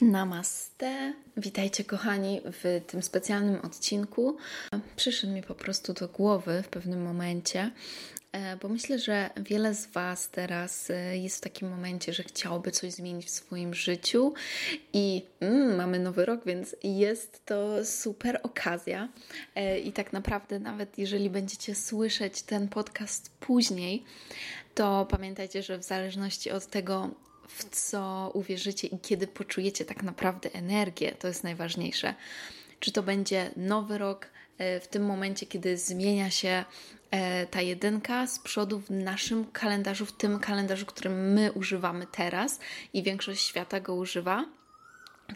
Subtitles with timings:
[0.00, 1.12] Namaste.
[1.36, 4.36] Witajcie kochani w tym specjalnym odcinku.
[4.96, 7.70] Przyszedł mi po prostu do głowy w pewnym momencie,
[8.32, 12.70] e, bo myślę, że wiele z Was teraz e, jest w takim momencie, że chciałoby
[12.70, 14.34] coś zmienić w swoim życiu
[14.92, 19.08] i mm, mamy nowy rok, więc jest to super okazja.
[19.54, 24.04] E, I tak naprawdę, nawet jeżeli będziecie słyszeć ten podcast później,
[24.74, 27.10] to pamiętajcie, że w zależności od tego,
[27.48, 32.14] w co uwierzycie i kiedy poczujecie tak naprawdę energię, to jest najważniejsze.
[32.80, 34.28] Czy to będzie nowy rok,
[34.58, 36.64] e, w tym momencie, kiedy zmienia się
[37.10, 42.58] e, ta jedynka z przodu w naszym kalendarzu, w tym kalendarzu, którym my używamy teraz
[42.92, 44.44] i większość świata go używa.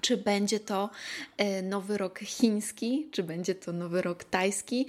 [0.00, 0.90] Czy będzie to
[1.36, 4.86] e, nowy rok chiński, czy będzie to nowy rok tajski?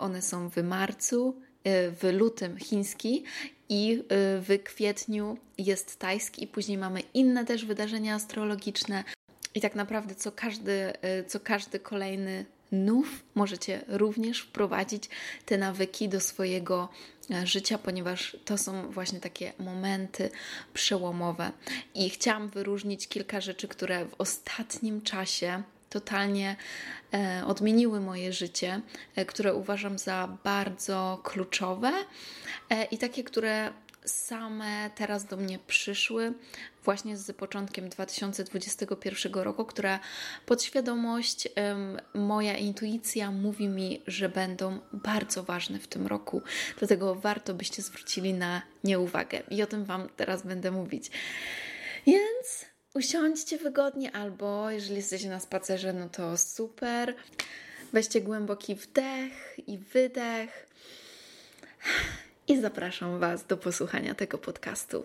[0.00, 3.24] One są w marcu, w lutym chiński
[3.72, 4.04] i y,
[4.40, 9.04] w kwietniu jest tajski i później mamy inne też wydarzenia astrologiczne.
[9.54, 15.08] I tak naprawdę co każdy, y, co każdy kolejny nów możecie również wprowadzić
[15.46, 16.88] te nawyki do swojego
[17.30, 20.30] e, życia, ponieważ to są właśnie takie momenty
[20.74, 21.52] przełomowe.
[21.94, 25.62] I chciałam wyróżnić kilka rzeczy, które w ostatnim czasie
[25.92, 26.56] totalnie
[27.14, 28.80] e, odmieniły moje życie,
[29.16, 31.92] e, które uważam za bardzo kluczowe
[32.70, 33.72] e, i takie, które
[34.04, 36.32] same teraz do mnie przyszły
[36.84, 40.00] właśnie z początkiem 2021 roku, która
[40.46, 41.48] podświadomość,
[42.14, 46.42] moja intuicja mówi mi, że będą bardzo ważne w tym roku.
[46.78, 51.10] Dlatego warto byście zwrócili na nie uwagę i o tym Wam teraz będę mówić.
[52.06, 57.14] Więc usiądźcie wygodnie, albo jeżeli jesteście na spacerze, no to super.
[57.92, 60.66] Weźcie głęboki wdech i wydech.
[62.48, 65.04] I zapraszam Was do posłuchania tego podcastu.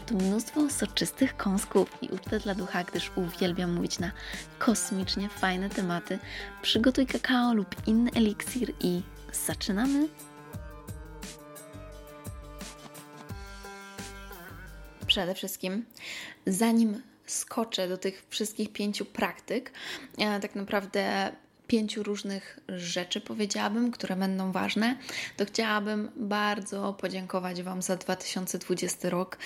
[0.00, 4.12] tu mnóstwo soczystych kąsków i ucztę dla ducha, gdyż uwielbiam mówić na
[4.58, 6.18] kosmicznie fajne tematy.
[6.62, 9.02] Przygotuj kakao lub inny eliksir i
[9.46, 10.08] zaczynamy!
[15.06, 15.84] Przede wszystkim,
[16.46, 19.72] zanim skoczę do tych wszystkich pięciu praktyk,
[20.42, 21.32] tak naprawdę
[21.70, 24.96] pięciu różnych rzeczy, powiedziałabym, które będą ważne,
[25.36, 29.38] to chciałabym bardzo podziękować Wam za 2020 rok.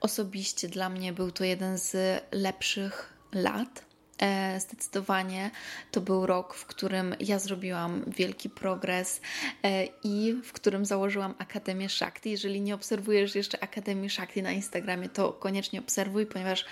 [0.00, 3.84] Osobiście dla mnie był to jeden z lepszych lat.
[4.18, 5.50] E, zdecydowanie
[5.90, 9.20] to był rok, w którym ja zrobiłam wielki progres
[9.62, 12.30] e, i w którym założyłam Akademię Shakti.
[12.30, 16.64] Jeżeli nie obserwujesz jeszcze Akademii Shakti na Instagramie, to koniecznie obserwuj, ponieważ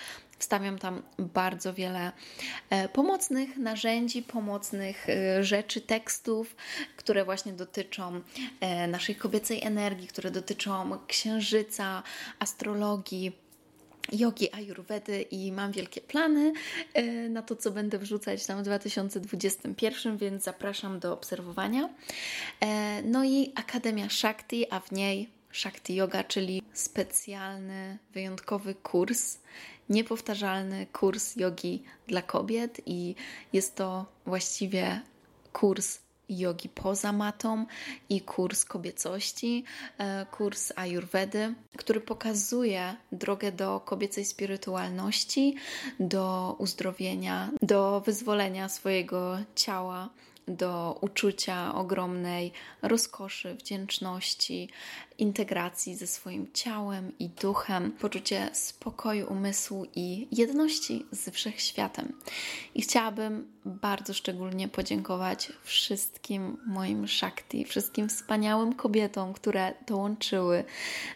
[0.43, 2.11] Wstawiam tam bardzo wiele
[2.69, 6.55] e, pomocnych narzędzi, pomocnych e, rzeczy, tekstów,
[6.97, 8.21] które właśnie dotyczą
[8.59, 12.03] e, naszej kobiecej energii, które dotyczą księżyca,
[12.39, 13.31] astrologii
[14.11, 16.53] jogi, ayurvedy i mam wielkie plany
[17.29, 21.89] na to, co będę wrzucać tam w 2021, więc zapraszam do obserwowania.
[23.03, 29.37] No i Akademia Shakti, a w niej Shakti Yoga, czyli specjalny, wyjątkowy kurs
[29.89, 33.15] niepowtarzalny kurs jogi dla kobiet i
[33.53, 35.01] jest to właściwie
[35.53, 35.99] kurs
[36.29, 37.65] jogi poza matą
[38.09, 39.63] i kurs kobiecości,
[39.97, 45.55] e, kurs ayurvedy, który pokazuje drogę do kobiecej spirytualności,
[45.99, 50.09] do uzdrowienia, do wyzwolenia swojego ciała
[50.47, 52.51] do uczucia ogromnej
[52.81, 54.69] rozkoszy, wdzięczności,
[55.17, 62.13] integracji ze swoim ciałem i duchem, poczucie spokoju umysłu i jedności z wszechświatem.
[62.75, 70.63] I chciałabym bardzo szczególnie podziękować wszystkim moim Shakti, wszystkim wspaniałym kobietom, które dołączyły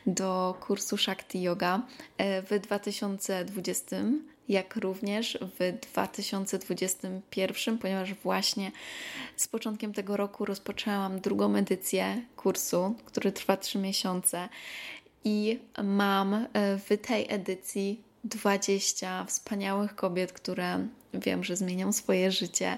[0.08, 1.82] do kursu Shakti Yoga
[2.18, 3.96] e, w 2020
[4.50, 8.72] jak również w 2021, ponieważ właśnie
[9.36, 14.50] z początkiem tego roku rozpoczęłam drugą edycję kursu, który trwa 3 miesiące
[15.24, 16.48] i mam e,
[16.78, 22.78] w tej edycji 20 wspaniałych kobiet, które wiem, że zmienią swoje życie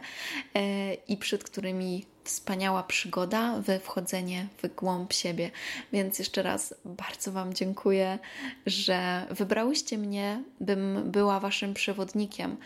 [0.54, 5.52] e, i przed którymi wspaniała przygoda we wchodzenie w głąb siebie.
[5.94, 8.20] Więc jeszcze raz bardzo Wam dziękuję,
[8.66, 12.58] że wybrałyście mnie, bym była Waszym przewodnikiem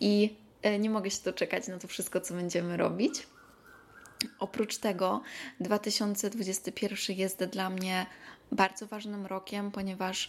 [0.00, 3.26] i e, nie mogę się doczekać na to wszystko, co będziemy robić.
[4.38, 5.22] Oprócz tego
[5.60, 8.06] 2021 jest dla mnie
[8.52, 10.28] bardzo ważnym rokiem, ponieważ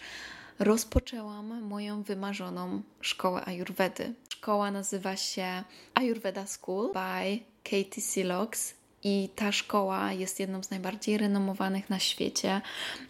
[0.59, 4.13] rozpoczęłam moją wymarzoną szkołę Ayurvedy.
[4.29, 5.63] Szkoła nazywa się
[5.93, 8.73] Ayurveda School by Katie Silox
[9.03, 12.61] i ta szkoła jest jedną z najbardziej renomowanych na świecie.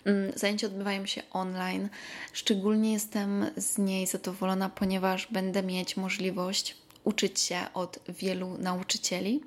[0.06, 1.90] Mm, zajęcia odbywają się online.
[2.34, 9.42] Szczególnie jestem z niej zadowolona, ponieważ będę mieć możliwość uczyć się od wielu nauczycieli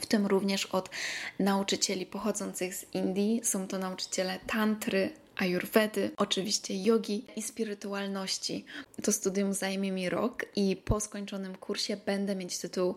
[0.00, 0.90] w tym również od
[1.38, 3.40] nauczycieli pochodzących z Indii.
[3.44, 8.64] Są to nauczyciele tantry, ayurvedy, oczywiście jogi i spirytualności.
[9.02, 12.96] To studium zajmie mi rok i po skończonym kursie będę mieć tytuł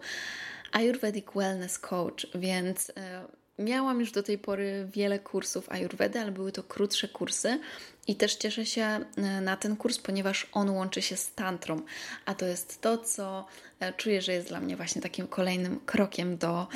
[0.71, 3.25] Ayurvedic Wellness Coach, więc e,
[3.63, 7.59] Miałam już do tej pory wiele kursów Ayurvedy, ale były to krótsze kursy
[8.07, 11.81] i też cieszę się e, na ten kurs, ponieważ on łączy się z tantrą,
[12.25, 13.45] a to jest to, co
[13.79, 16.67] e, czuję, że jest dla mnie właśnie takim kolejnym krokiem do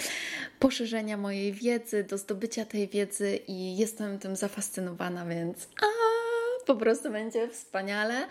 [0.59, 5.94] poszerzenia mojej wiedzy, do zdobycia tej wiedzy i jestem tym zafascynowana, więc a
[6.65, 8.27] po prostu będzie wspaniale.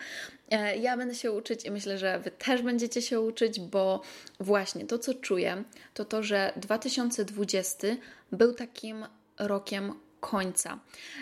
[0.51, 4.01] E, ja będę się uczyć i myślę, że Wy też będziecie się uczyć, bo
[4.39, 7.87] właśnie to, co czuję, to to, że 2020
[8.31, 9.05] był takim
[9.39, 10.79] rokiem końca.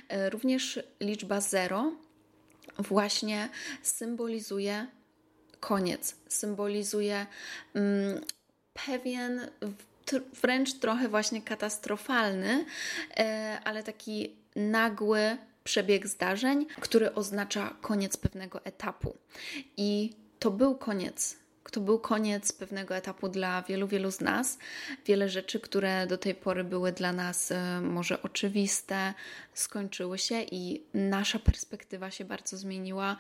[0.10, 1.92] E, również liczba 0
[2.78, 3.50] właśnie
[3.82, 4.88] symbolizuje
[5.60, 7.26] koniec, symbolizuje
[7.74, 8.22] mm,
[8.88, 9.50] pewien
[10.42, 12.66] wręcz trochę właśnie katastrofalny,
[13.18, 19.18] e, ale taki nagły przebieg zdarzeń, który oznacza koniec pewnego etapu.
[19.78, 21.44] I to był koniec.
[21.72, 24.58] To był koniec pewnego etapu dla wielu, wielu z nas.
[25.06, 29.14] Wiele rzeczy, które do tej pory były dla nas e, może oczywiste,
[29.54, 33.18] skończyły się i nasza perspektywa się bardzo zmieniła.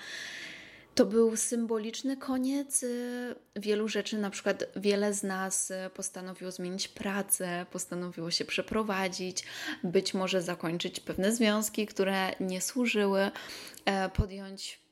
[0.95, 6.88] To był symboliczny koniec y, wielu rzeczy, na przykład wiele z nas y, postanowiło zmienić
[6.88, 9.44] pracę, postanowiło się przeprowadzić,
[9.84, 13.31] być może zakończyć pewne związki, które nie służyły,
[13.86, 14.84] e, podjąć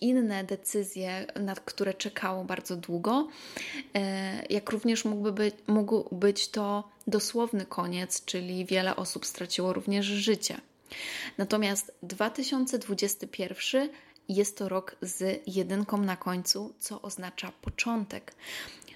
[0.00, 3.28] inne decyzje, nad które czekało bardzo długo,
[3.94, 10.06] e, jak również mógłby być, mógł być to dosłowny koniec, czyli wiele osób straciło również
[10.06, 10.60] życie.
[11.38, 13.88] Natomiast 2021
[14.34, 18.34] jest to rok z jedynką na końcu, co oznacza początek,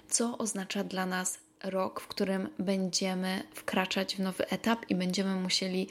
[0.09, 5.87] co oznacza dla nas rok, w którym będziemy wkraczać w nowy etap i będziemy musieli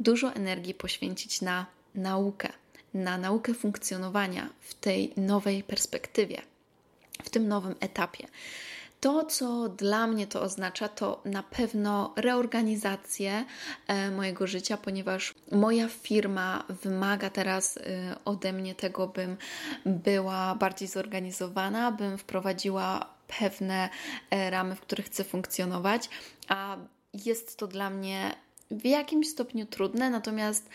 [0.00, 2.48] dużo energii poświęcić na naukę,
[2.94, 6.42] na naukę funkcjonowania w tej nowej perspektywie,
[7.24, 8.28] w tym nowym etapie.
[9.00, 13.44] To, co dla mnie to oznacza, to na pewno reorganizację
[13.86, 17.80] e, mojego życia, ponieważ moja firma wymaga teraz e,
[18.24, 19.36] ode mnie tego, bym
[19.86, 23.88] była bardziej zorganizowana, bym wprowadziła pewne
[24.30, 26.08] e, ramy, w których chcę funkcjonować,
[26.48, 26.76] a
[27.14, 28.34] jest to dla mnie
[28.70, 30.68] w jakimś stopniu trudne, natomiast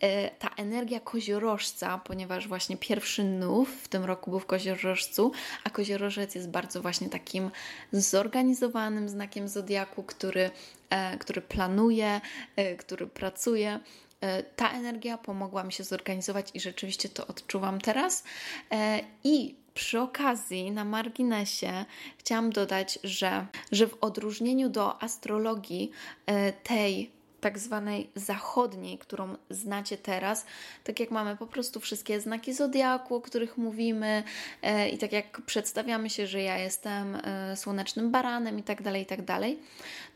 [0.00, 5.32] e, ta energia koziorożca, ponieważ właśnie pierwszy nów w tym roku był w koziorożcu,
[5.64, 7.50] a koziorożec jest bardzo właśnie takim
[7.92, 10.50] zorganizowanym znakiem zodiaku, który,
[10.90, 12.20] e, który planuje,
[12.56, 13.80] e, który pracuje.
[14.56, 18.24] Ta energia pomogła mi się zorganizować i rzeczywiście to odczuwam teraz.
[19.24, 21.84] I przy okazji, na marginesie,
[22.18, 25.90] chciałam dodać, że, że w odróżnieniu do astrologii
[26.62, 27.10] tej
[27.44, 30.46] tak zwanej zachodniej, którą znacie teraz,
[30.84, 34.22] tak jak mamy po prostu wszystkie znaki zodiaku, o których mówimy
[34.62, 39.02] e, i tak jak przedstawiamy się, że ja jestem e, słonecznym baranem i tak dalej,
[39.02, 39.58] i tak dalej,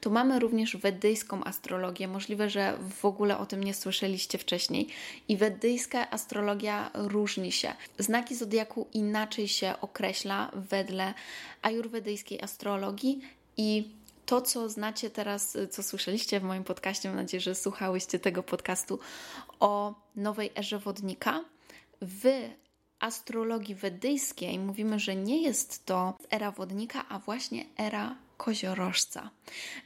[0.00, 2.08] to mamy również wedyjską astrologię.
[2.08, 4.88] Możliwe, że w ogóle o tym nie słyszeliście wcześniej.
[5.28, 7.72] I wedyjska astrologia różni się.
[7.98, 11.14] Znaki zodiaku inaczej się określa wedle
[11.62, 13.20] ajurwedyjskiej astrologii
[13.56, 13.97] i
[14.28, 18.98] to, co znacie teraz, co słyszeliście w moim podcaście, mam nadzieję, że słuchałyście tego podcastu
[19.60, 21.44] o nowej erze wodnika.
[22.02, 22.48] W
[23.00, 29.30] astrologii wedyjskiej mówimy, że nie jest to era wodnika, a właśnie era koziorożca.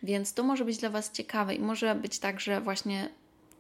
[0.03, 3.09] Więc to może być dla Was ciekawe i może być tak, że właśnie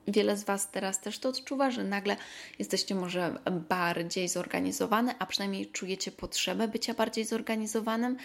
[0.09, 2.17] wiele z Was teraz też to odczuwa, że nagle
[2.59, 8.17] jesteście może bardziej zorganizowane, a przynajmniej czujecie potrzebę bycia bardziej zorganizowanym.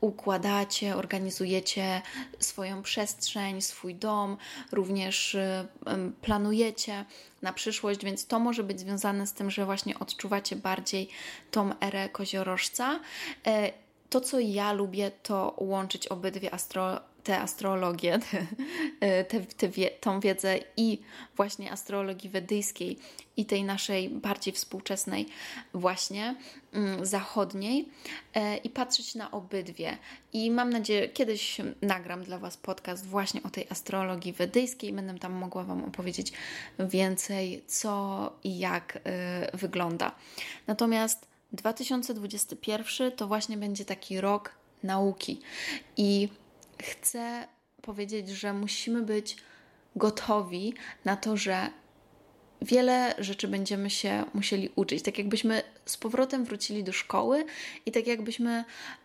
[0.00, 2.02] Układacie, organizujecie
[2.40, 4.36] swoją przestrzeń, swój dom,
[4.72, 5.36] również
[6.22, 7.04] planujecie
[7.42, 11.08] na przyszłość, więc to może być związane z tym, że właśnie odczuwacie bardziej
[11.50, 13.00] tą erę koziorożca.
[13.46, 13.72] E,
[14.10, 18.18] to, co ja lubię, to łączyć obydwie astro tę astrologię,
[19.28, 19.68] tę, tę,
[20.00, 20.98] tą wiedzę i
[21.36, 22.98] właśnie astrologii wedyjskiej
[23.36, 25.26] i tej naszej bardziej współczesnej
[25.74, 26.34] właśnie
[26.72, 27.88] mm, zachodniej
[28.34, 29.96] e, i patrzeć na obydwie.
[30.32, 34.92] I mam nadzieję, kiedyś nagram dla Was podcast właśnie o tej astrologii wedyjskiej.
[34.92, 36.32] Będę tam mogła Wam opowiedzieć
[36.78, 40.12] więcej, co i jak e, wygląda.
[40.66, 44.52] Natomiast 2021 to właśnie będzie taki rok
[44.82, 45.40] nauki
[45.96, 46.28] i
[46.82, 47.48] chcę
[47.82, 49.36] powiedzieć, że musimy być
[49.96, 51.70] gotowi na to, że
[52.62, 55.02] wiele rzeczy będziemy się musieli uczyć.
[55.02, 57.44] Tak jakbyśmy z powrotem wrócili do szkoły
[57.86, 58.64] i tak jakbyśmy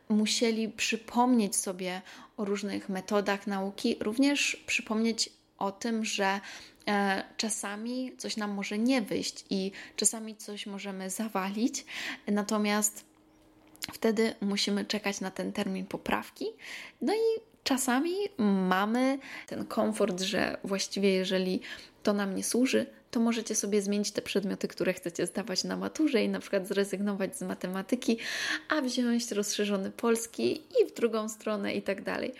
[0.09, 2.01] musieli przypomnieć sobie
[2.37, 6.39] o różnych metodach nauki, również przypomnieć o tym, że
[6.87, 11.85] e, czasami coś nam może nie wyjść i czasami coś możemy zawalić,
[12.27, 13.05] natomiast
[13.93, 16.45] wtedy musimy czekać na ten termin poprawki.
[17.01, 18.13] No i czasami
[18.67, 21.61] mamy ten komfort, że właściwie jeżeli
[22.03, 26.23] to nam nie służy, to możecie sobie zmienić te przedmioty, które chcecie zdawać na maturze
[26.23, 28.17] i na przykład zrezygnować z matematyki,
[28.69, 32.33] a wziąć rozszerzony polski i w drugą stronę i tak dalej.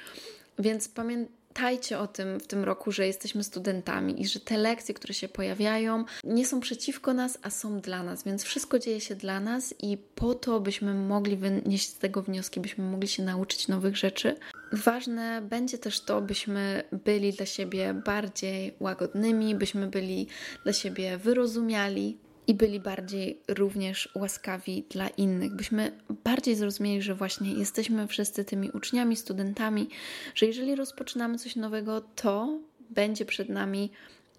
[0.60, 4.94] Więc pamiętajcie, Pamiętajcie o tym w tym roku, że jesteśmy studentami i że te lekcje,
[4.94, 9.16] które się pojawiają, nie są przeciwko nas, a są dla nas, więc wszystko dzieje się
[9.16, 13.68] dla nas i po to, byśmy mogli wynieść z tego wnioski, byśmy mogli się nauczyć
[13.68, 14.36] nowych rzeczy.
[14.72, 20.28] Ważne będzie też to, byśmy byli dla siebie bardziej łagodnymi, byśmy byli
[20.64, 22.18] dla siebie wyrozumiali,
[22.52, 25.92] i byli bardziej również łaskawi dla innych, byśmy
[26.24, 29.90] bardziej zrozumieli, że właśnie jesteśmy wszyscy tymi uczniami, studentami,
[30.36, 33.92] że jeżeli rozpoczynamy coś nowego, to będzie przed nami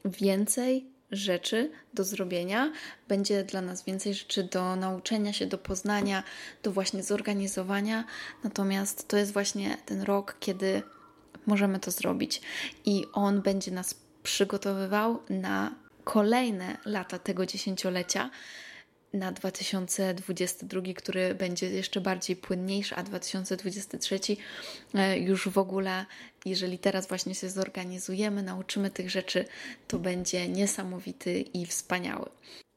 [0.04, 2.72] więcej rzeczy do zrobienia,
[3.08, 6.22] będzie dla nas więcej rzeczy do nauczenia się, do poznania,
[6.62, 8.04] do właśnie zorganizowania.
[8.44, 10.82] Natomiast to jest właśnie ten rok, kiedy
[11.46, 12.40] możemy to zrobić
[12.84, 18.30] i on będzie nas przygotowywał na kolejne lata tego dziesięciolecia
[19.12, 24.20] na 2022, który będzie jeszcze bardziej płynniejszy, a 2023
[24.94, 26.06] e, już w ogóle,
[26.44, 29.44] jeżeli teraz właśnie się zorganizujemy, nauczymy tych rzeczy,
[29.88, 32.28] to będzie niesamowity i wspaniały.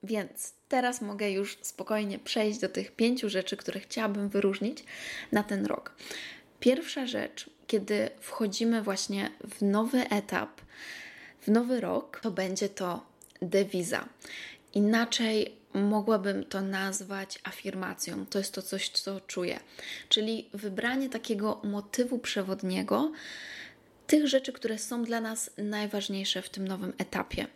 [0.04, 4.84] Więc teraz mogę już spokojnie przejść do tych pięciu rzeczy, które chciałabym wyróżnić
[5.32, 5.96] na ten rok.
[6.60, 10.62] Pierwsza rzecz, kiedy wchodzimy właśnie w nowy etap,
[11.42, 14.10] w nowy rok, to będzie to dewiza.
[14.74, 18.26] Inaczej mogłabym to nazwać afirmacją.
[18.26, 19.60] To jest to coś, co czuję.
[20.10, 23.12] Czyli wybranie takiego motywu przewodniego,
[24.08, 27.48] tych rzeczy, które są dla nas najważniejsze w tym nowym etapie.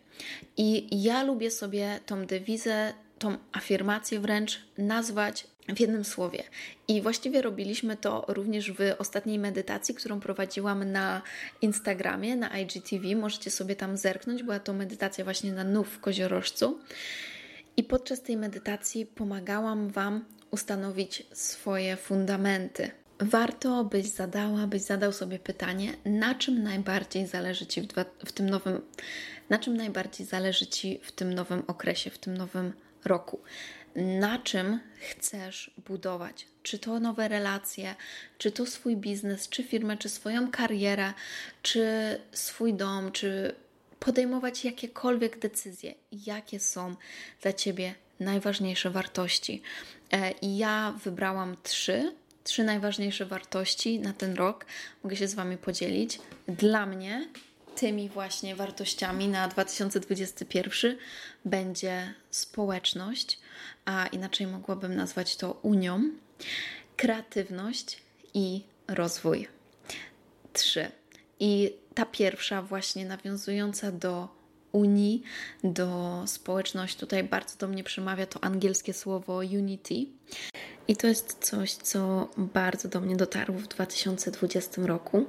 [0.56, 6.42] I ja lubię sobie tą dewizę, tą afirmację wręcz nazwać w jednym słowie.
[6.88, 11.22] I właściwie robiliśmy to również w ostatniej medytacji, którą prowadziłam na
[11.62, 13.16] Instagramie, na IGTV.
[13.16, 14.42] Możecie sobie tam zerknąć.
[14.42, 16.80] Była to medytacja właśnie na nów w koziorożcu.
[17.76, 22.90] I podczas tej medytacji pomagałam Wam ustanowić swoje fundamenty.
[23.20, 28.32] Warto byś zadała, byś zadał sobie pytanie, na czym najbardziej zależy Ci w, dwa, w
[28.32, 28.80] tym nowym,
[29.50, 32.72] na czym najbardziej zależy Ci w tym nowym okresie, w tym nowym
[33.04, 33.40] roku
[33.96, 36.46] na czym chcesz budować.
[36.62, 37.94] Czy to nowe relacje,
[38.38, 41.12] czy to swój biznes, czy firmę, czy swoją karierę,
[41.62, 41.84] czy
[42.32, 43.54] swój dom, czy
[44.00, 46.96] podejmować jakiekolwiek decyzje, jakie są
[47.42, 49.62] dla Ciebie najważniejsze wartości.
[50.12, 52.12] E, I ja wybrałam trzy,
[52.44, 54.66] trzy najważniejsze wartości na ten rok.
[55.04, 56.18] Mogę się z Wami podzielić.
[56.48, 57.28] Dla mnie
[57.74, 60.96] tymi właśnie wartościami na 2021
[61.44, 63.38] będzie społeczność,
[63.84, 66.10] a inaczej mogłabym nazwać to unią,
[66.96, 68.02] kreatywność
[68.34, 69.48] i rozwój.
[70.52, 70.90] Trzy.
[71.40, 74.40] I ta pierwsza, właśnie nawiązująca do
[74.72, 75.22] Unii,
[75.64, 79.94] do społeczności, tutaj bardzo do mnie przemawia to angielskie słowo unity.
[80.88, 85.24] I to jest coś, co bardzo do mnie dotarło w 2020 roku,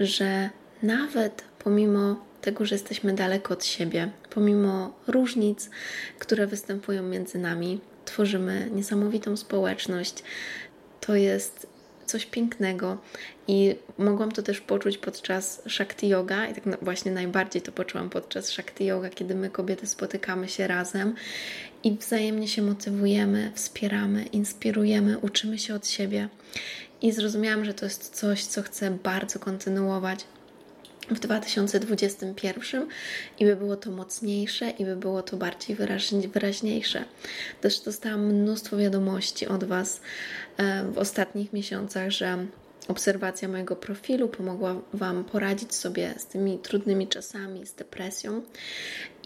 [0.00, 0.50] że
[0.82, 5.70] nawet pomimo tego, że jesteśmy daleko od siebie, pomimo różnic,
[6.18, 10.22] które występują między nami, tworzymy niesamowitą społeczność.
[11.00, 11.66] To jest
[12.06, 12.98] coś pięknego
[13.48, 18.48] i mogłam to też poczuć podczas Shakti Yoga i tak właśnie najbardziej to poczułam podczas
[18.48, 21.14] Shakti Yoga, kiedy my kobiety spotykamy się razem
[21.84, 26.28] i wzajemnie się motywujemy, wspieramy, inspirujemy, uczymy się od siebie
[27.02, 30.24] i zrozumiałam, że to jest coś, co chcę bardzo kontynuować
[31.10, 32.86] w 2021
[33.38, 35.76] i by było to mocniejsze i by było to bardziej
[36.32, 37.04] wyraźniejsze.
[37.60, 40.00] Też dostałam mnóstwo wiadomości od Was
[40.56, 42.46] e, w ostatnich miesiącach, że
[42.88, 48.42] obserwacja mojego profilu pomogła Wam poradzić sobie z tymi trudnymi czasami, z depresją.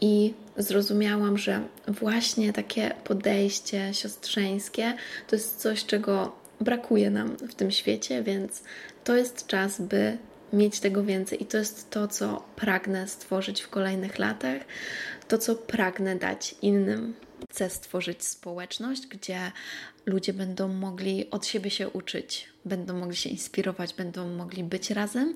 [0.00, 4.94] I zrozumiałam, że właśnie takie podejście siostrzeńskie
[5.28, 8.62] to jest coś, czego brakuje nam w tym świecie, więc
[9.04, 10.18] to jest czas, by
[10.52, 11.42] mieć tego więcej.
[11.42, 14.62] I to jest to, co pragnę stworzyć w kolejnych latach,
[15.28, 17.14] to, co pragnę dać innym.
[17.50, 19.52] Chcę stworzyć społeczność, gdzie
[20.06, 25.34] ludzie będą mogli od siebie się uczyć, będą mogli się inspirować, będą mogli być razem,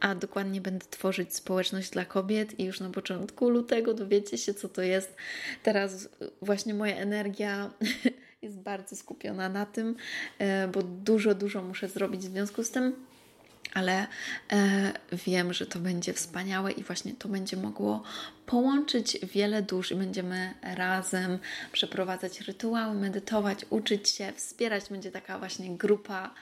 [0.00, 4.68] a dokładnie będę tworzyć społeczność dla kobiet i już na początku lutego dowiecie się, co
[4.68, 5.16] to jest.
[5.62, 6.08] Teraz
[6.42, 7.70] właśnie moja energia
[8.42, 9.96] jest bardzo skupiona na tym,
[10.38, 12.92] e, bo dużo, dużo muszę zrobić w związku z tym
[13.74, 14.06] ale
[14.52, 14.92] e,
[15.26, 18.02] wiem, że to będzie wspaniałe i właśnie to będzie mogło
[18.46, 21.38] połączyć wiele dusz i będziemy razem
[21.72, 24.84] przeprowadzać rytuały, medytować, uczyć się, wspierać.
[24.90, 26.34] Będzie taka właśnie grupa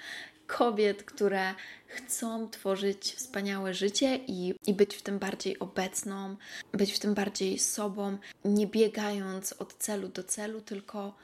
[0.47, 1.55] kobiet, które
[1.87, 6.37] chcą tworzyć wspaniałe życie i, i być w tym bardziej obecną,
[6.73, 11.15] być w tym bardziej sobą, nie biegając od celu do celu, tylko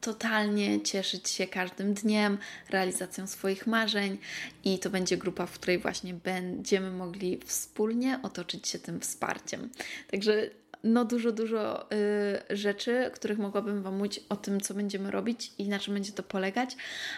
[0.00, 2.38] totalnie cieszyć się każdym dniem,
[2.70, 4.18] realizacją swoich marzeń
[4.64, 9.70] i to będzie grupa, w której właśnie będziemy mogli wspólnie otoczyć się tym wsparciem.
[10.10, 10.50] Także
[10.84, 15.68] no dużo, dużo y, rzeczy, których mogłabym Wam mówić o tym, co będziemy robić i
[15.68, 16.76] na czym będzie to polegać,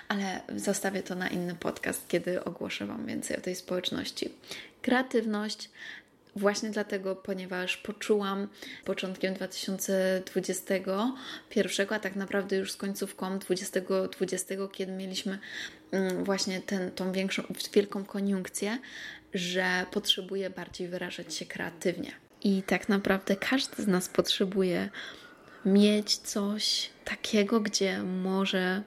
[0.09, 4.29] ale zostawię to na inny podcast, kiedy ogłoszę Wam więcej o tej społeczności.
[4.83, 5.71] Kreatywność
[6.37, 8.49] Właśnie dlatego, ponieważ poczułam
[8.85, 15.39] początkiem 2021, a tak naprawdę już z końcówką 2020, kiedy mieliśmy
[15.91, 18.79] mm, właśnie ten, tą większą, wielką koniunkcję,
[19.35, 22.13] że potrzebuję bardziej wyrażać się kreatywnie.
[22.45, 24.89] I tak naprawdę każdy z nas potrzebuje
[25.65, 28.83] mieć coś takiego, gdzie może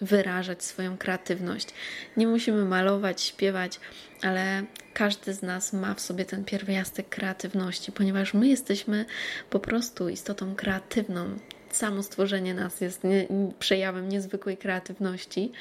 [0.00, 1.68] wyrażać swoją kreatywność.
[2.16, 3.80] Nie musimy malować, śpiewać,
[4.22, 4.64] ale
[4.94, 9.04] każdy z nas ma w sobie ten pierwiastek kreatywności, ponieważ my jesteśmy
[9.50, 11.36] po prostu istotą kreatywną.
[11.70, 13.26] Samo stworzenie nas jest nie,
[13.58, 15.52] przejawem niezwykłej kreatywności.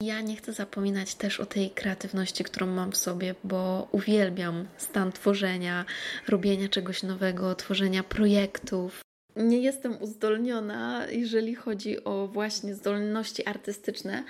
[0.00, 5.12] Ja nie chcę zapominać też o tej kreatywności, którą mam w sobie, bo uwielbiam stan
[5.12, 5.84] tworzenia,
[6.28, 9.00] robienia czegoś nowego, tworzenia projektów
[9.40, 14.24] nie jestem uzdolniona, jeżeli chodzi o właśnie zdolności artystyczne,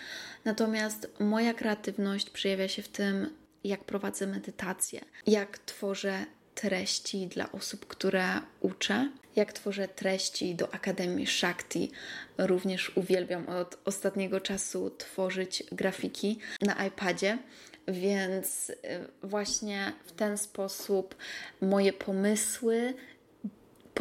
[0.45, 3.31] natomiast moja kreatywność przejawia się w tym,
[3.65, 8.25] jak prowadzę medytację, jak tworzę treści dla osób, które
[8.61, 11.91] uczę, jak tworzę treści do Akademii Shakti.
[12.39, 17.39] Również uwielbiam od ostatniego czasu tworzyć grafiki na iPadzie.
[17.89, 18.75] Więc y,
[19.23, 21.15] właśnie w ten sposób
[21.61, 22.95] moje pomysły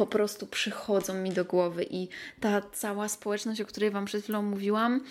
[0.00, 2.08] po prostu przychodzą mi do głowy i
[2.40, 5.04] ta cała społeczność, o której Wam przed chwilą mówiłam,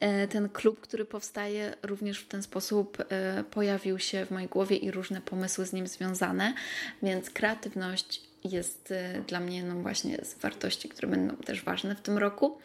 [0.00, 4.76] e, ten klub, który powstaje, również w ten sposób e, pojawił się w mojej głowie
[4.76, 6.54] i różne pomysły z nim związane,
[7.02, 12.00] więc kreatywność jest e, dla mnie no właśnie z wartości, które będą też ważne w
[12.00, 12.58] tym roku.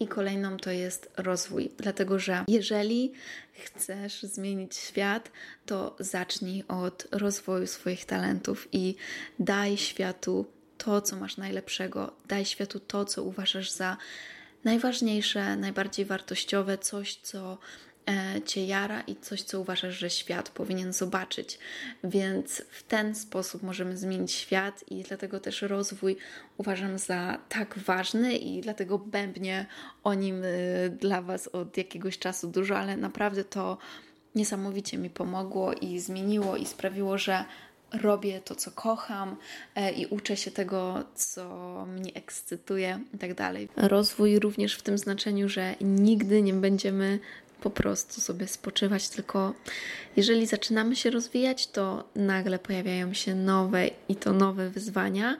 [0.00, 3.12] I kolejną to jest rozwój, dlatego że jeżeli
[3.52, 5.30] chcesz zmienić świat,
[5.66, 8.94] to zacznij od rozwoju swoich talentów i
[9.38, 13.96] daj światu to, co masz najlepszego, daj światu to, co uważasz za
[14.64, 17.58] najważniejsze, najbardziej wartościowe, coś, co
[18.08, 21.58] e, cię jara i coś, co uważasz, że świat powinien zobaczyć.
[22.04, 26.16] Więc w ten sposób możemy zmienić świat i dlatego też rozwój
[26.56, 29.66] uważam za tak ważny i dlatego bębnię
[30.04, 33.78] o nim e, dla Was od jakiegoś czasu dużo, ale naprawdę to
[34.34, 37.44] niesamowicie mi pomogło i zmieniło i sprawiło, że
[37.92, 39.36] robię to, co kocham
[39.74, 43.68] e, i uczę się tego, co mnie ekscytuje i tak dalej.
[43.76, 47.18] Rozwój również w tym znaczeniu, że nigdy nie będziemy
[47.60, 49.54] po prostu sobie spoczywać, tylko
[50.16, 55.36] jeżeli zaczynamy się rozwijać, to nagle pojawiają się nowe i to nowe wyzwania.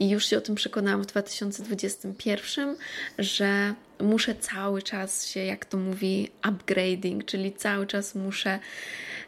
[0.00, 2.76] I już się o tym przekonałam w 2021,
[3.18, 8.58] że muszę cały czas się, jak to mówi, upgrading, czyli cały czas muszę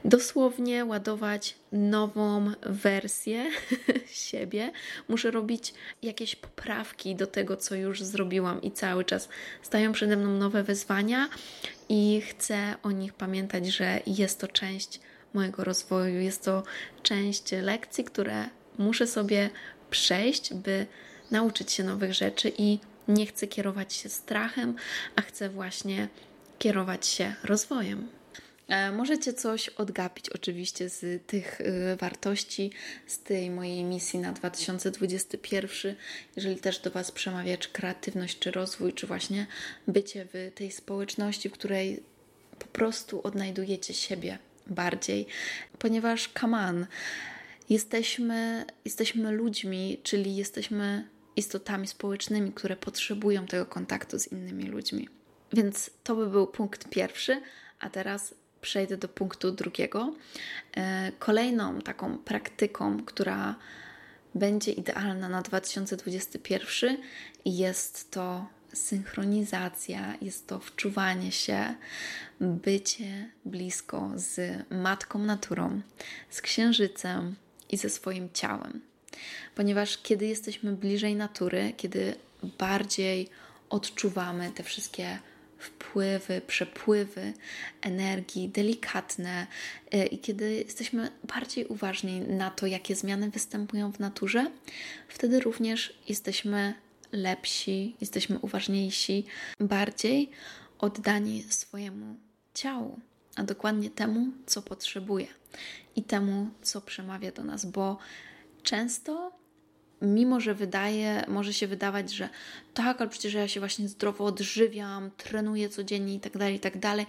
[0.05, 3.51] dosłownie ładować nową wersję
[4.31, 4.73] siebie.
[5.09, 9.29] Muszę robić jakieś poprawki do tego, co już zrobiłam, i cały czas
[9.63, 11.29] stają przede mną nowe wyzwania,
[11.89, 15.01] i chcę o nich pamiętać, że jest to część
[15.35, 16.63] mojego rozwoju, jest to
[17.03, 18.45] część lekcji, które
[18.79, 19.51] muszę sobie
[19.91, 20.87] przejść, by
[21.31, 24.75] nauczyć się nowych rzeczy i nie chcę kierować się strachem,
[25.17, 26.09] a chcę właśnie
[26.59, 28.09] kierować się rozwojem.
[28.69, 32.71] E, możecie coś odgapić oczywiście z tych y, wartości,
[33.07, 35.95] z tej mojej misji na 2021,
[36.37, 39.47] jeżeli też do Was przemawia czy kreatywność, czy rozwój, czy właśnie
[39.87, 42.03] bycie w tej społeczności, w której
[42.59, 45.27] po prostu odnajdujecie siebie bardziej,
[45.79, 46.87] ponieważ on,
[47.71, 51.09] jesteśmy, jesteśmy ludźmi, czyli jesteśmy
[51.39, 55.09] istotami społecznymi, które potrzebują tego kontaktu z innymi ludźmi.
[55.53, 57.41] Więc to by był punkt pierwszy,
[57.81, 60.15] a teraz przejdę do punktu drugiego.
[60.77, 63.55] E, kolejną taką praktyką, która
[64.35, 66.97] będzie idealna na 2021
[67.45, 71.75] jest to synchronizacja, jest to wczuwanie się,
[72.41, 75.81] bycie blisko z matką naturą,
[76.31, 77.35] z księżycem
[77.71, 78.81] i ze swoim ciałem.
[79.55, 82.15] Ponieważ kiedy jesteśmy bliżej natury, kiedy
[82.59, 83.29] bardziej
[83.71, 85.19] odczuwamy te wszystkie
[85.59, 87.33] wpływy, przepływy
[87.81, 89.47] energii delikatne
[89.95, 94.51] y, i kiedy jesteśmy bardziej uważni na to, jakie zmiany występują w naturze,
[95.09, 96.75] wtedy również jesteśmy
[97.13, 99.25] lepsi, jesteśmy uważniejsi,
[99.61, 100.31] bardziej
[100.79, 102.17] oddani swojemu
[102.55, 103.01] ciału,
[103.37, 105.27] a dokładnie temu, co potrzebuje
[105.97, 107.99] i temu, co przemawia do nas, bo
[108.69, 109.33] często
[110.03, 112.29] mimo że wydaje, może się wydawać, że
[112.75, 116.79] tak, ale przecież ja się właśnie zdrowo odżywiam, trenuję codziennie i tak dalej, i tak
[116.79, 117.07] dalej.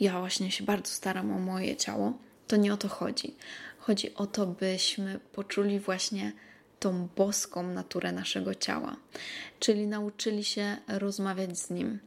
[0.00, 2.12] Ja właśnie się bardzo staram o moje ciało.
[2.46, 3.34] To nie o to chodzi.
[3.78, 6.32] Chodzi o to, byśmy poczuli właśnie
[6.80, 8.96] tą boską naturę naszego ciała,
[9.58, 11.98] czyli nauczyli się rozmawiać z nim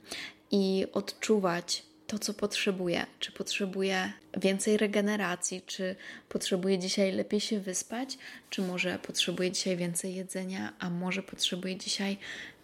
[0.51, 3.05] i odczuwać to, co potrzebuje.
[3.19, 5.95] Czy potrzebuje więcej regeneracji, czy
[6.29, 8.17] potrzebuje dzisiaj lepiej się wyspać,
[8.49, 12.17] czy może potrzebuje dzisiaj więcej jedzenia, a może potrzebuje dzisiaj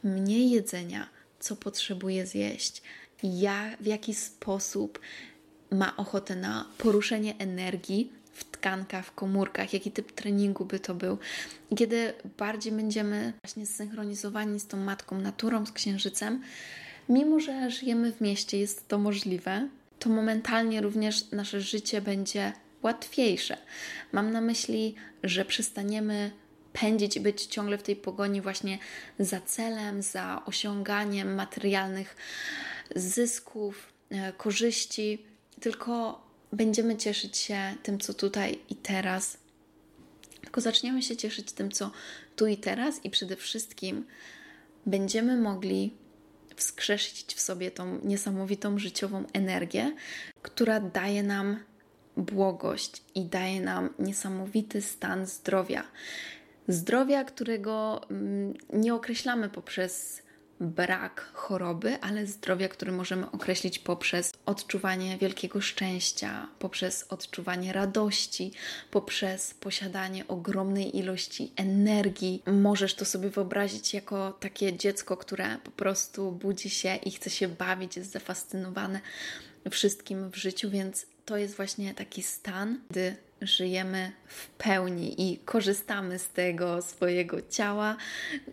[0.04, 1.10] mniej jedzenia,
[1.40, 2.82] co potrzebuje zjeść,
[3.24, 5.00] ja, w jaki sposób
[5.72, 11.18] ma ochotę na poruszenie energii w tkankach, w komórkach, jaki typ treningu by to był.
[11.78, 16.42] Kiedy bardziej będziemy właśnie zsynchronizowani z tą matką naturą, z księżycem,
[17.10, 19.70] mimo że żyjemy w mieście, jest to możliwe,
[20.00, 23.58] to momentalnie również nasze życie będzie łatwiejsze.
[24.12, 26.32] Mam na myśli, że przestaniemy
[26.74, 28.78] pędzić i być ciągle w tej pogoni właśnie
[29.20, 32.16] za celem, za osiąganiem materialnych
[32.96, 35.26] zysków, e, korzyści,
[35.60, 36.22] tylko
[36.54, 39.38] będziemy cieszyć się tym, co tutaj i teraz.
[40.42, 41.92] Tylko zaczniemy się cieszyć tym, co
[42.36, 44.06] tu i teraz, i przede wszystkim
[44.86, 45.94] będziemy mogli
[46.60, 49.96] wskrzesić w sobie tą niesamowitą życiową energię,
[50.42, 51.60] która daje nam
[52.18, 55.84] błogość i daje nam niesamowity stan zdrowia.
[56.68, 60.22] Zdrowia, którego mm, nie określamy poprzez
[60.60, 68.52] brak choroby, ale zdrowia, które możemy określić poprzez odczuwanie wielkiego szczęścia, poprzez odczuwanie radości,
[68.92, 72.44] poprzez posiadanie ogromnej ilości energii.
[72.48, 77.48] Możesz to sobie wyobrazić jako takie dziecko, które po prostu budzi się i chce się
[77.48, 79.00] bawić, jest zafascynowane
[79.72, 86.20] wszystkim w życiu, więc to jest właśnie taki stan, gdy żyjemy w pełni i korzystamy
[86.20, 87.96] z tego swojego ciała,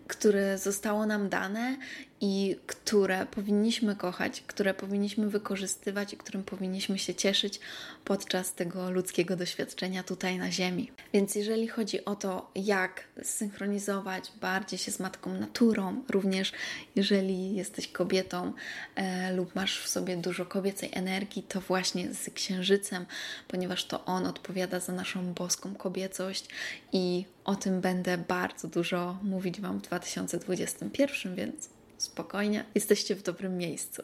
[0.07, 1.77] które zostało nam dane
[2.21, 7.59] i które powinniśmy kochać, które powinniśmy wykorzystywać i którym powinniśmy się cieszyć
[8.05, 10.91] podczas tego ludzkiego doświadczenia tutaj na Ziemi.
[11.13, 16.51] Więc jeżeli chodzi o to, jak synchronizować bardziej się z Matką Naturą, również
[16.95, 18.53] jeżeli jesteś kobietą
[18.95, 23.05] e, lub masz w sobie dużo kobiecej energii, to właśnie z Księżycem,
[23.47, 26.45] ponieważ to on odpowiada za naszą boską kobiecość
[26.93, 33.57] i o tym będę bardzo dużo mówić Wam w 2021, więc spokojnie, jesteście w dobrym
[33.57, 34.03] miejscu.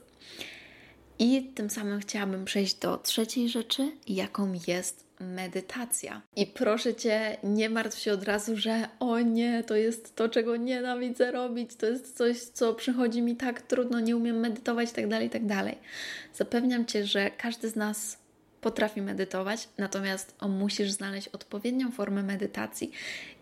[1.20, 6.22] I tym samym chciałabym przejść do trzeciej rzeczy, jaką jest medytacja.
[6.36, 10.56] I proszę cię, nie martw się od razu, że o nie, to jest to, czego
[10.56, 15.30] nienawidzę robić, to jest coś, co przychodzi mi tak trudno, nie umiem medytować, tak dalej,
[15.30, 15.78] tak dalej.
[16.34, 18.18] Zapewniam cię, że każdy z nas
[18.62, 22.92] potrafi medytować, natomiast musisz znaleźć odpowiednią formę medytacji.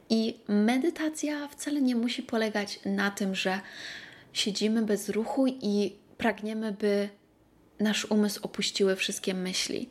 [0.10, 3.60] I medytacja wcale nie musi polegać na tym, że
[4.34, 7.10] siedzimy bez ruchu i pragniemy, by
[7.80, 9.90] nasz umysł opuściły wszystkie myśli.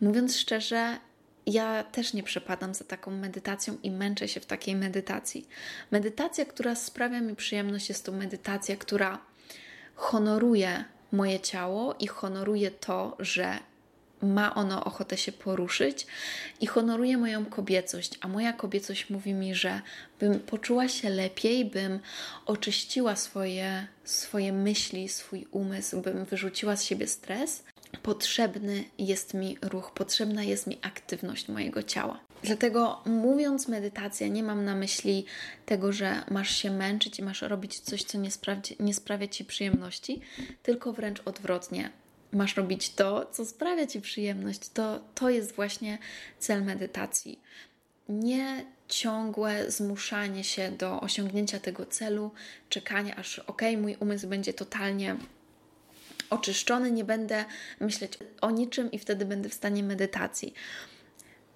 [0.00, 0.98] Mówiąc szczerze,
[1.46, 5.48] ja też nie przepadam za taką medytacją i męczę się w takiej medytacji.
[5.90, 9.18] Medytacja, która sprawia mi przyjemność, jest to medytacja, która
[9.94, 13.58] honoruje moje ciało i honoruje to, że
[14.24, 16.06] ma ono ochotę się poruszyć
[16.60, 19.80] i honoruje moją kobiecość, a moja kobiecość mówi mi, że
[20.20, 22.00] bym poczuła się lepiej, bym
[22.46, 27.64] oczyściła swoje, swoje myśli, swój umysł, bym wyrzuciła z siebie stres,
[28.02, 32.20] potrzebny jest mi ruch, potrzebna jest mi aktywność mojego ciała.
[32.42, 35.24] Dlatego mówiąc medytacja, nie mam na myśli
[35.66, 38.30] tego, że masz się męczyć i masz robić coś, co nie,
[38.80, 40.20] nie sprawia ci przyjemności,
[40.62, 41.90] tylko wręcz odwrotnie.
[42.34, 44.68] Masz robić to, co sprawia ci przyjemność.
[44.68, 45.98] To, to jest właśnie
[46.38, 47.40] cel medytacji.
[48.08, 52.30] Nie ciągłe zmuszanie się do osiągnięcia tego celu,
[52.68, 55.16] czekanie aż ok, mój umysł będzie totalnie
[56.30, 57.44] oczyszczony, nie będę
[57.80, 60.54] myśleć o niczym i wtedy będę w stanie medytacji.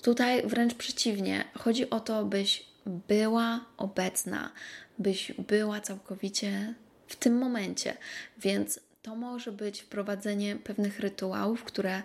[0.03, 4.53] Tutaj wręcz przeciwnie, chodzi o to, byś była obecna,
[4.99, 6.75] byś była całkowicie
[7.07, 7.97] w tym momencie.
[8.39, 12.03] Więc to może być wprowadzenie pewnych rytuałów, które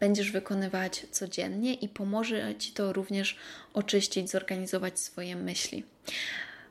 [0.00, 3.36] będziesz wykonywać codziennie i pomoże ci to również
[3.74, 5.84] oczyścić, zorganizować swoje myśli.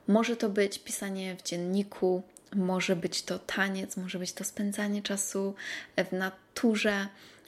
[0.07, 2.23] Może to być pisanie w dzienniku,
[2.55, 5.55] może być to taniec, może być to spędzanie czasu
[5.97, 7.07] w naturze,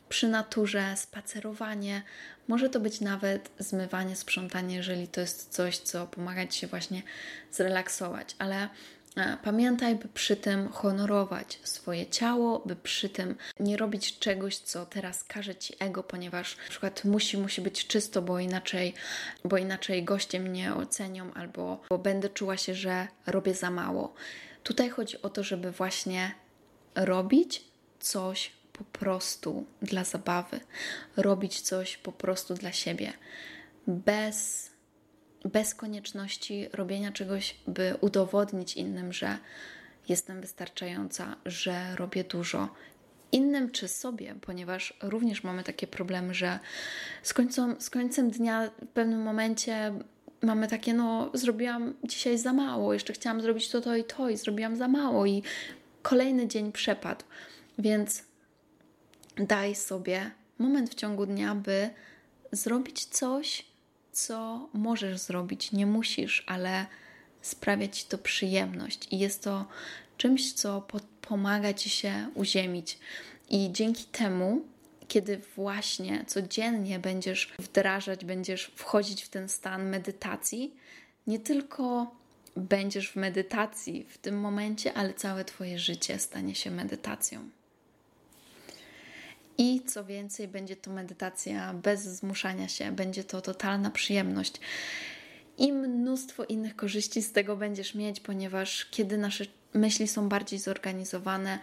[0.10, 2.02] przy naturze, spacerowanie,
[2.48, 7.02] może to być nawet zmywanie, sprzątanie, jeżeli to jest coś, co pomaga Ci się właśnie
[7.52, 8.70] zrelaksować, ale
[9.44, 15.24] Pamiętaj, by przy tym honorować swoje ciało, by przy tym nie robić czegoś, co teraz
[15.24, 18.94] każe ci ego, ponieważ na przykład musi, musi być czysto, bo inaczej,
[19.46, 24.14] bo inaczej goście mnie ocenią, albo bo będę czuła się, że robię za mało.
[24.64, 26.32] Tutaj chodzi o to, żeby właśnie
[26.96, 27.64] robić
[28.00, 30.60] coś po prostu dla zabawy,
[31.18, 33.14] robić coś po prostu dla siebie,
[33.88, 34.70] bez,
[35.46, 39.38] bez konieczności robienia czegoś, by udowodnić innym, że
[40.10, 42.70] jestem wystarczająca, że robię dużo.
[43.32, 46.60] Innym czy sobie, ponieważ również mamy takie problemy, że
[47.24, 49.94] z końcem, z końcem dnia w pewnym momencie
[50.42, 54.38] mamy takie, no, zrobiłam dzisiaj za mało, jeszcze chciałam zrobić to, to i to, i
[54.38, 55.44] zrobiłam za mało, i
[56.02, 57.26] kolejny dzień przepadł.
[57.80, 58.24] Więc
[59.38, 61.90] daj sobie moment w ciągu dnia, by
[62.52, 63.66] zrobić coś,
[64.18, 65.72] co możesz zrobić.
[65.72, 66.86] Nie musisz, ale
[67.42, 69.66] sprawia ci to przyjemność i jest to
[70.18, 70.88] czymś, co
[71.22, 73.00] pomaga ci się uziemić.
[73.50, 74.62] I dzięki temu,
[75.08, 80.74] kiedy właśnie codziennie będziesz wdrażać, będziesz wchodzić w ten stan medytacji,
[81.28, 82.16] nie tylko
[82.56, 87.50] będziesz w medytacji w tym momencie, ale całe Twoje życie stanie się medytacją.
[89.58, 94.54] I co więcej, będzie to medytacja bez zmuszania się, będzie to totalna przyjemność.
[95.58, 101.60] I mnóstwo innych korzyści z tego będziesz mieć, ponieważ kiedy nasze myśli są bardziej zorganizowane,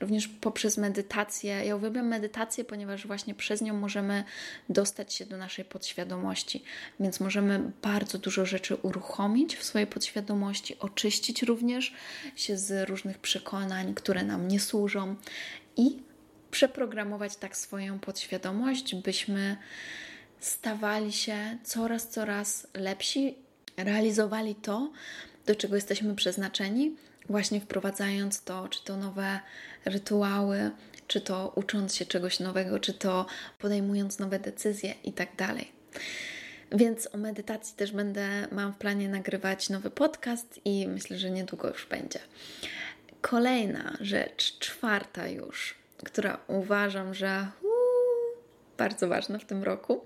[0.00, 1.64] również poprzez medytację.
[1.64, 4.24] Ja uwielbiam medytację, ponieważ właśnie przez nią możemy
[4.68, 6.64] dostać się do naszej podświadomości,
[7.00, 11.94] więc możemy bardzo dużo rzeczy uruchomić w swojej podświadomości, oczyścić również
[12.36, 15.16] się z różnych przekonań, które nam nie służą
[15.76, 16.07] i
[16.50, 19.56] przeprogramować tak swoją podświadomość, byśmy
[20.40, 23.34] stawali się coraz, coraz lepsi,
[23.76, 24.92] realizowali to,
[25.46, 26.96] do czego jesteśmy przeznaczeni,
[27.28, 29.40] właśnie wprowadzając to, czy to nowe
[29.84, 30.70] rytuały,
[31.06, 33.26] czy to ucząc się czegoś nowego, czy to
[33.58, 35.72] podejmując nowe decyzje i tak dalej.
[36.72, 41.68] Więc o medytacji też będę, mam w planie nagrywać nowy podcast i myślę, że niedługo
[41.68, 42.18] już będzie.
[43.20, 47.68] Kolejna rzecz, czwarta już, która uważam, że uu,
[48.78, 50.04] bardzo ważna w tym roku.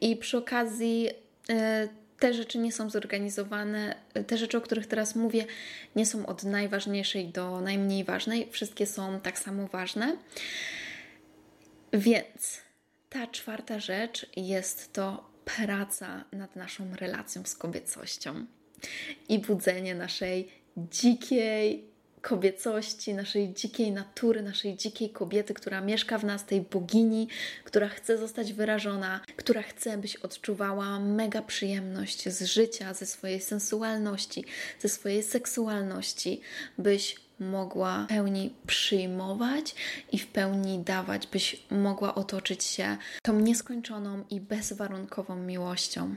[0.00, 1.08] I przy okazji
[1.50, 3.94] y, te rzeczy nie są zorganizowane,
[4.26, 5.46] te rzeczy, o których teraz mówię,
[5.96, 8.48] nie są od najważniejszej do najmniej ważnej.
[8.50, 10.16] Wszystkie są tak samo ważne.
[11.92, 12.60] Więc
[13.10, 18.46] ta czwarta rzecz jest to praca nad naszą relacją z kobiecością
[19.28, 21.93] i budzenie naszej dzikiej,
[22.24, 27.28] kobiecości, naszej dzikiej natury, naszej dzikiej kobiety, która mieszka w nas, tej bogini,
[27.64, 34.44] która chce zostać wyrażona, która chce, byś odczuwała mega przyjemność z życia, ze swojej sensualności,
[34.78, 36.40] ze swojej seksualności,
[36.78, 39.74] byś mogła w pełni przyjmować
[40.12, 46.16] i w pełni dawać, byś mogła otoczyć się tą nieskończoną i bezwarunkową miłością.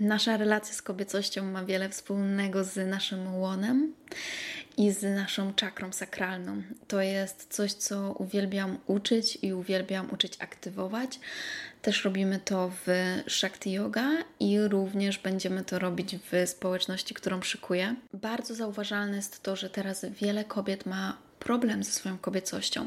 [0.00, 3.94] Nasza relacja z kobiecością ma wiele wspólnego z naszym łonem
[4.78, 6.62] i z naszą czakrą sakralną.
[6.88, 11.20] To jest coś, co uwielbiam uczyć i uwielbiam uczyć aktywować.
[11.82, 12.88] Też robimy to w
[13.28, 14.10] Shakti Yoga
[14.40, 17.94] i również będziemy to robić w społeczności, którą szykuję.
[18.12, 22.86] Bardzo zauważalne jest to, że teraz wiele kobiet ma problem ze swoją kobiecością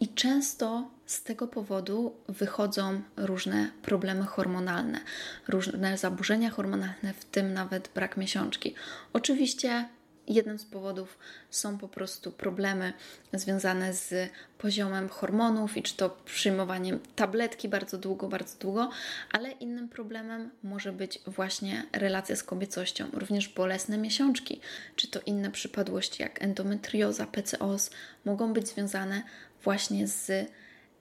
[0.00, 5.00] i często z tego powodu wychodzą różne problemy hormonalne,
[5.48, 8.74] różne zaburzenia hormonalne, w tym nawet brak miesiączki.
[9.12, 9.88] Oczywiście
[10.28, 11.18] Jednym z powodów
[11.50, 12.92] są po prostu problemy
[13.32, 18.90] związane z poziomem hormonów i czy to przyjmowaniem tabletki bardzo długo, bardzo długo,
[19.32, 24.60] ale innym problemem może być właśnie relacja z kobiecością, również bolesne miesiączki,
[24.96, 27.90] czy to inne przypadłości jak endometrioza, PCOS
[28.24, 29.22] mogą być związane
[29.62, 30.50] właśnie z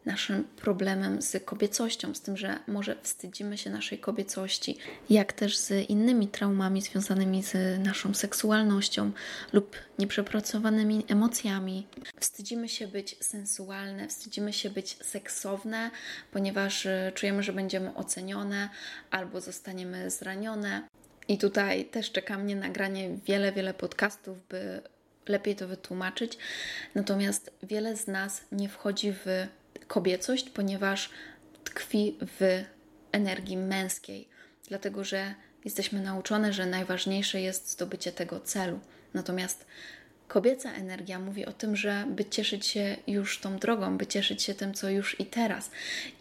[0.05, 4.77] naszym problemem z kobiecością, z tym, że może wstydzimy się naszej kobiecości,
[5.09, 9.11] jak też z innymi traumami związanymi z naszą seksualnością
[9.53, 11.87] lub nieprzepracowanymi emocjami.
[12.19, 15.91] Wstydzimy się być sensualne, wstydzimy się być seksowne,
[16.31, 18.69] ponieważ e, czujemy, że będziemy ocenione
[19.11, 20.87] albo zostaniemy zranione.
[21.27, 24.81] I tutaj też czeka mnie nagranie wiele, wiele podcastów, by
[25.27, 26.37] lepiej to wytłumaczyć.
[26.95, 29.25] Natomiast wiele z nas nie wchodzi w
[29.93, 31.09] kobiecość, ponieważ
[31.63, 32.63] tkwi w
[33.11, 34.27] energii męskiej,
[34.67, 38.79] dlatego że jesteśmy nauczone, że najważniejsze jest zdobycie tego celu.
[39.13, 39.65] Natomiast
[40.27, 44.53] kobieca energia mówi o tym, że by cieszyć się już tą drogą, by cieszyć się
[44.53, 45.71] tym, co już i teraz.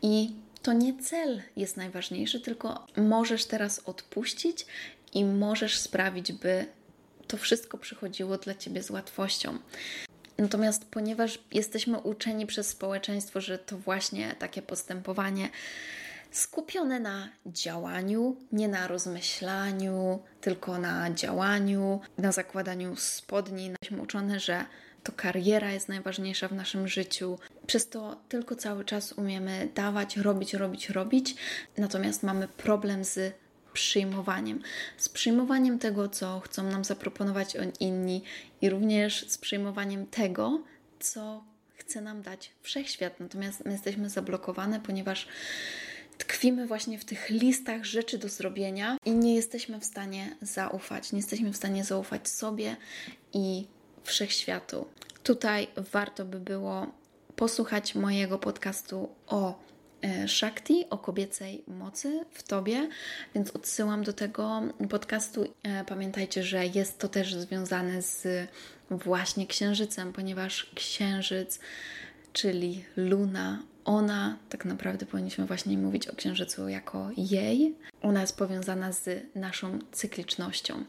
[0.03, 0.33] I
[0.63, 4.67] to nie cel jest najważniejszy, tylko możesz teraz odpuścić
[5.15, 6.67] i możesz sprawić, by
[7.27, 9.59] to wszystko przychodziło dla ciebie z łatwością.
[10.43, 15.49] Natomiast ponieważ jesteśmy uczeni przez społeczeństwo, że to właśnie takie postępowanie
[16.31, 24.65] skupione na działaniu, nie na rozmyślaniu, tylko na działaniu, na zakładaniu spodni, jesteśmy uczone, że
[25.03, 27.39] to kariera jest najważniejsza w naszym życiu.
[27.67, 31.35] Przez to tylko cały czas umiemy dawać, robić, robić, robić,
[31.79, 33.35] natomiast mamy problem z
[33.73, 34.63] przyjmowaniem.
[34.97, 38.23] Z przyjmowaniem tego, co chcą nam zaproponować inni
[38.61, 40.63] i również z przyjmowaniem tego,
[41.01, 41.45] co
[41.77, 43.21] chce nam dać wszechświat.
[43.21, 45.29] Natomiast my jesteśmy zablokowane, ponieważ
[46.19, 51.13] tkwimy właśnie w tych listach rzeczy do zrobienia i nie jesteśmy w stanie zaufać.
[51.13, 52.77] Nie jesteśmy w stanie zaufać sobie
[53.33, 53.67] i
[54.05, 54.87] wszechświatu.
[55.23, 56.87] Tutaj warto by było
[57.37, 59.59] posłuchać mojego podcastu o
[60.27, 62.89] Shakti, o kobiecej mocy w Tobie,
[63.35, 65.45] więc odsyłam do tego podcastu.
[65.63, 68.49] E, pamiętajcie, że jest to też związane z
[68.91, 71.59] właśnie księżycem, ponieważ księżyc,
[72.33, 77.75] czyli luna, ona, tak naprawdę powinniśmy właśnie mówić o księżycu jako jej.
[78.03, 80.85] Ona jest powiązana z naszą cyklicznością.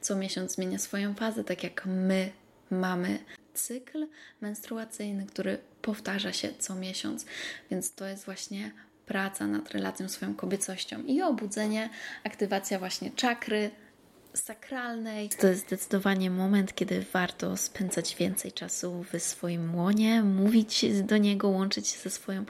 [0.00, 2.30] Co miesiąc zmienia swoją fazę, tak jak my
[2.70, 3.18] mamy
[3.54, 4.06] cykl
[4.40, 7.26] menstruacyjny, który powtarza się co miesiąc,
[7.70, 8.70] więc to jest właśnie
[9.06, 11.90] praca nad relacją swoją kobiecością i obudzenie,
[12.24, 13.70] aktywacja właśnie czakry
[14.34, 15.28] sakralnej.
[15.28, 21.48] To jest zdecydowanie moment, kiedy warto spędzać więcej czasu w swoim łonie, mówić do niego,
[21.48, 22.44] łączyć się ze swoją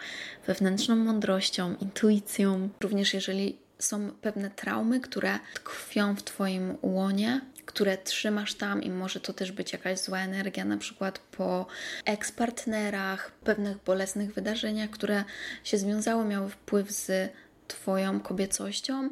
[0.46, 2.68] wewnętrzną mądrością, intuicją.
[2.80, 9.20] Również jeżeli są pewne traumy, które tkwią w Twoim łonie, które trzymasz tam i może
[9.20, 11.66] to też być jakaś zła energia, na przykład po
[12.04, 15.24] ekspartnerach, pewnych bolesnych wydarzeniach, które
[15.64, 17.32] się związały, miały wpływ z
[17.68, 19.10] Twoją kobiecością,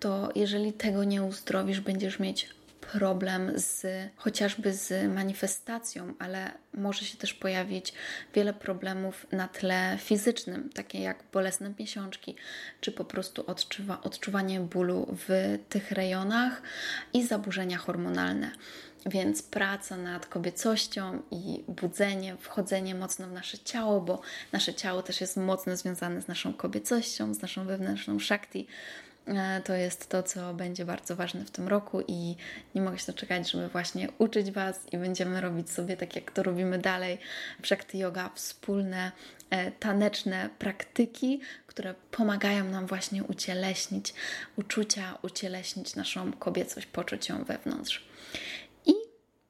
[0.00, 2.48] to jeżeli tego nie uzdrowisz, będziesz mieć
[2.90, 7.92] problem z chociażby z manifestacją, ale może się też pojawić
[8.34, 12.36] wiele problemów na tle fizycznym, takie jak bolesne miesiączki,
[12.80, 16.62] czy po prostu odczuwa, odczuwanie bólu w tych rejonach
[17.12, 18.50] i zaburzenia hormonalne.
[19.06, 24.20] Więc praca nad kobiecością i budzenie, wchodzenie mocno w nasze ciało, bo
[24.52, 29.11] nasze ciało też jest mocno związane z naszą kobiecością, z naszą wewnętrzną shakti, E,
[29.64, 32.36] to jest to, co będzie bardzo ważne w tym roku i
[32.74, 36.42] nie mogę się doczekać, żeby właśnie uczyć Was i będziemy robić sobie tak, jak to
[36.42, 37.18] robimy dalej,
[37.62, 39.12] Shakti Yoga, wspólne
[39.50, 44.14] e, taneczne praktyki, które pomagają nam właśnie ucieleśnić
[44.56, 48.04] uczucia, ucieleśnić naszą kobiecość, poczuć ją wewnątrz.
[48.86, 48.92] I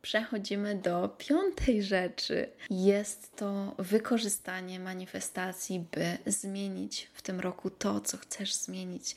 [0.03, 2.49] przechodzimy do piątej rzeczy.
[2.71, 9.17] Jest to wykorzystanie manifestacji, by zmienić w tym roku to, co chcesz zmienić.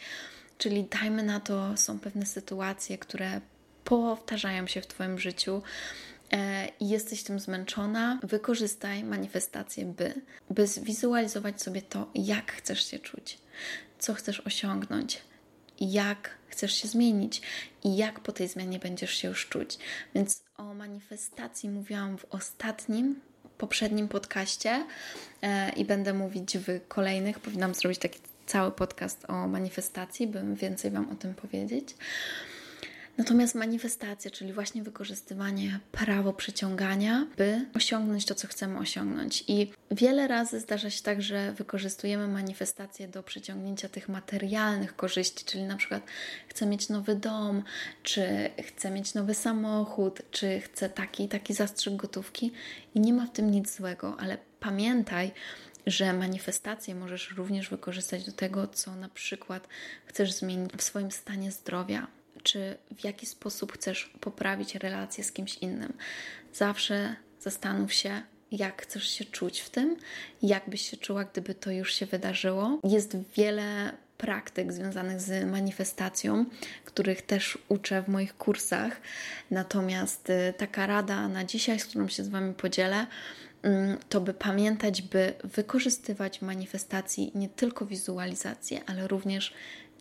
[0.58, 3.42] Czyli dajmy na to, są pewne sytuacje, które
[3.84, 5.62] powtarzają się w Twoim życiu
[6.32, 10.14] e, i jesteś tym zmęczona, wykorzystaj manifestację, by,
[10.50, 13.38] by zwizualizować sobie to, jak chcesz się czuć,
[14.00, 15.22] co chcesz osiągnąć,
[15.80, 17.42] jak chcesz się zmienić
[17.84, 19.78] i jak po tej zmianie będziesz się już czuć.
[20.16, 23.22] Więc o manifestacji mówiłam w ostatnim,
[23.58, 24.86] poprzednim podcaście
[25.42, 27.40] e, i będę mówić w kolejnych.
[27.40, 31.96] Powinnam zrobić taki cały podcast o manifestacji, bym więcej Wam o tym powiedzieć.
[33.18, 39.44] Natomiast manifestacja, czyli właśnie wykorzystywanie prawo przyciągania, by osiągnąć to, co chcemy osiągnąć.
[39.48, 45.64] I wiele razy zdarza się tak, że wykorzystujemy manifestację do przyciągnięcia tych materialnych korzyści, czyli
[45.64, 46.04] na przykład
[46.48, 47.64] chcę mieć nowy dom,
[48.04, 52.52] czy chcę mieć nowy samochód, czy chcę taki taki zastrzyk gotówki
[52.96, 55.32] i nie ma w tym nic złego, ale pamiętaj,
[55.88, 59.68] że manifestacje możesz również wykorzystać do tego, co na przykład
[60.06, 62.08] chcesz zmienić w swoim stanie zdrowia,
[62.44, 65.94] czy w jaki sposób chcesz poprawić relacje z kimś innym.
[66.54, 68.22] Zawsze zastanów się,
[68.52, 69.98] jak chcesz się czuć w tym,
[70.42, 72.80] jak byś się czuła, gdyby to już się wydarzyło.
[72.84, 76.46] Jest wiele praktyk związanych z manifestacją,
[76.86, 79.02] których też uczę w moich kursach.
[79.52, 83.08] Natomiast y, taka rada na dzisiaj, z którą się z Wami podzielę,
[84.10, 89.54] to by pamiętać, by wykorzystywać manifestacji nie tylko wizualizację, ale również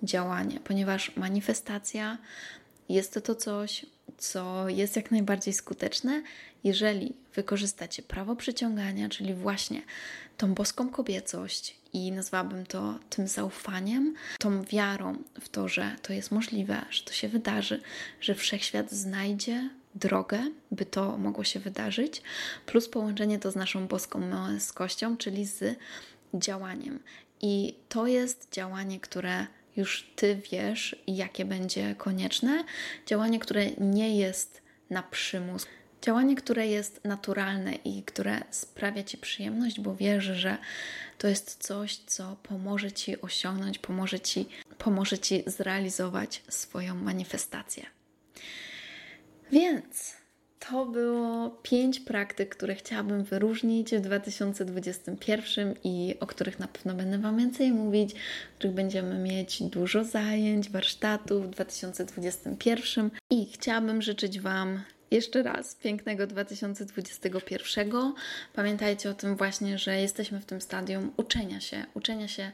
[0.03, 2.19] działanie, ponieważ manifestacja
[2.89, 3.87] jest to coś,
[4.19, 6.23] co jest jak najbardziej skuteczne,
[6.65, 9.83] jeżeli wykorzystacie prawo przyciągania, czyli właśnie
[10.37, 16.31] tą boską kobiecość i nazwałabym to tym zaufaniem, tą wiarą w to, że to jest
[16.31, 17.83] możliwe, że to się wydarzy,
[18.21, 22.23] że wszechświat znajdzie drogę, by to mogło się wydarzyć,
[22.67, 25.79] plus połączenie to z naszą boską męskością, czyli z
[26.35, 27.01] działaniem.
[27.43, 32.65] I to jest działanie, które już ty wiesz, jakie będzie konieczne.
[33.07, 35.67] Działanie, które nie jest na przymus.
[36.03, 40.59] Działanie, które jest naturalne i które sprawia ci przyjemność, bo wiesz, że
[41.19, 47.87] to jest coś, co pomoże ci osiągnąć, pomoże ci, pomoże ci zrealizować swoją manifestację.
[49.53, 50.17] Więc
[50.59, 57.19] to było pięć praktyk, które chciałabym wyróżnić w 2021 i o których na pewno będę
[57.19, 58.15] Wam więcej mówić,
[58.55, 64.81] w których będziemy mieć dużo zajęć, warsztatów w 2021 i chciałabym życzyć Wam
[65.11, 67.93] jeszcze raz pięknego 2021.
[68.55, 72.53] Pamiętajcie o tym właśnie, że jesteśmy w tym stadium uczenia się, uczenia się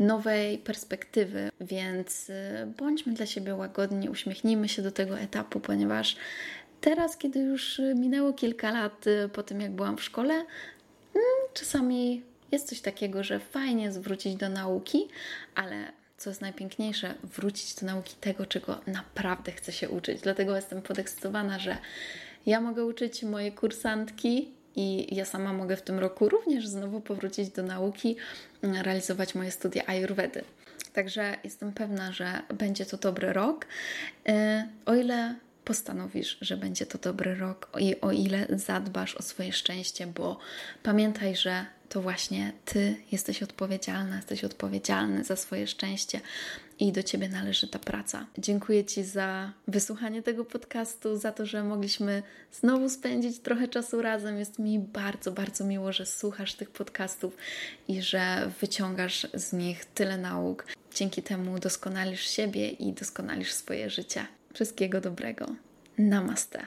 [0.00, 2.34] nowej perspektywy, więc y,
[2.78, 6.16] bądźmy dla siebie łagodni, uśmiechnijmy się do tego etapu, ponieważ
[6.80, 10.46] Teraz, kiedy już minęło kilka lat y, po tym, jak byłam w szkole, mm,
[11.54, 12.22] czasami
[12.52, 15.08] jest coś takiego, że fajnie zwrócić do nauki,
[15.54, 20.20] ale co jest najpiękniejsze, wrócić do nauki tego, czego naprawdę chcę się uczyć.
[20.20, 21.76] Dlatego jestem podekscytowana, że
[22.46, 27.48] ja mogę uczyć moje kursantki i ja sama mogę w tym roku również znowu powrócić
[27.48, 28.16] do nauki,
[28.62, 30.44] mm, realizować moje studia Ayurvedy.
[30.92, 33.66] Także jestem pewna, że będzie to dobry rok.
[34.28, 34.32] Y,
[34.86, 40.06] o ile postanowisz, że będzie to dobry rok i o ile zadbasz o swoje szczęście,
[40.06, 40.38] bo
[40.82, 46.20] pamiętaj, że to właśnie Ty jesteś odpowiedzialna, jesteś odpowiedzialny za swoje szczęście
[46.80, 48.26] i do Ciebie należy ta praca.
[48.38, 52.22] Dziękuję Ci za wysłuchanie tego podcastu, za to, że mogliśmy
[52.52, 54.38] znowu spędzić trochę czasu razem.
[54.38, 57.36] Jest mi bardzo, bardzo miło, że słuchasz tych podcastów
[57.88, 60.66] i że wyciągasz z nich tyle nauk.
[60.94, 64.26] Dzięki temu doskonalisz siebie i doskonalisz swoje życie.
[64.54, 65.46] Wszystkiego dobrego.
[65.98, 66.66] Namaste.